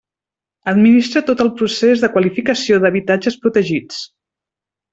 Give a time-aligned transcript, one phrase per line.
[0.71, 4.05] Administra tot el procés de qualificació d'habitatges protegits.